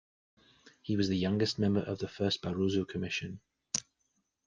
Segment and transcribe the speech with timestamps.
[0.81, 3.39] He was the youngest member of the first Barroso Commission.